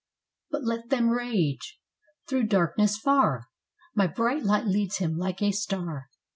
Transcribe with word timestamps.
But 0.49 0.63
let 0.63 0.89
them 0.89 1.11
rage! 1.11 1.77
through 2.27 2.47
darkness 2.47 2.97
far 2.97 3.45
My 3.93 4.07
bright 4.07 4.43
light 4.43 4.65
leads 4.65 4.97
him 4.97 5.15
like 5.15 5.43
a 5.43 5.51
star. 5.51 6.07